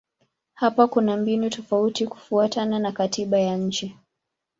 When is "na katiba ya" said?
2.79-3.57